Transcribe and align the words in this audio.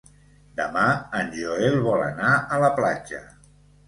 Demà 0.59 0.85
en 1.19 1.29
Joel 1.35 1.77
vol 1.87 2.01
anar 2.05 2.31
a 2.57 2.57
la 2.65 2.71
platja. 2.81 3.21